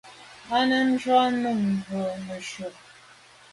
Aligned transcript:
A 0.57 0.59
num 0.69 0.87
ntshùag 0.93 1.31
num 1.43 1.59
mbwe 1.75 2.03
neshu. 2.25 2.67